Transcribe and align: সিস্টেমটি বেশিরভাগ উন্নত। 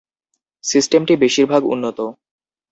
সিস্টেমটি 0.63 1.13
বেশিরভাগ 1.23 1.61
উন্নত। 1.73 1.99